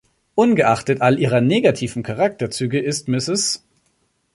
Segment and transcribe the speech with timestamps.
[0.33, 3.63] Ungeachtet all ihrer negativen Charakterzüge ist Mrs.